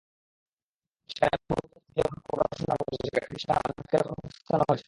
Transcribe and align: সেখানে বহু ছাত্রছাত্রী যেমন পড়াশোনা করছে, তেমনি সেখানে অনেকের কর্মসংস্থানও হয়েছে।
সেখানে 1.09 1.37
বহু 1.41 1.63
ছাত্রছাত্রী 1.63 1.91
যেমন 1.97 2.17
পড়াশোনা 2.27 2.75
করছে, 2.79 3.07
তেমনি 3.15 3.37
সেখানে 3.39 3.59
অনেকের 3.63 4.03
কর্মসংস্থানও 4.07 4.65
হয়েছে। 4.69 4.79